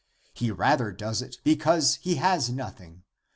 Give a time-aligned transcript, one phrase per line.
[0.33, 3.03] He rather does it be cause he has nothing.